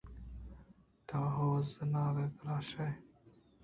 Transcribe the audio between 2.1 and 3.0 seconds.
ءَ گلائیش ئے